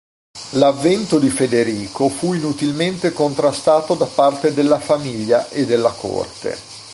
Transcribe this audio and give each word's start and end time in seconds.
L'avvento 0.53 1.19
di 1.19 1.29
Federico 1.29 2.09
fu 2.09 2.33
inutilmente 2.33 3.11
contrastato 3.11 3.93
da 3.93 4.07
parte 4.07 4.51
della 4.51 4.79
famiglia 4.79 5.47
e 5.49 5.63
della 5.67 5.91
corte. 5.91 6.57